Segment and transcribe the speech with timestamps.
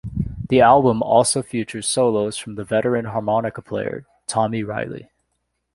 [0.49, 5.11] The album also features solos from the veteran harmonica player Tommy Reilly.